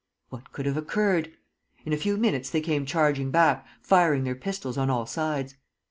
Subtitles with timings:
[0.29, 1.31] What could have occurred?
[1.85, 5.53] In a few minutes they came charging back, firing their pistols on all sides.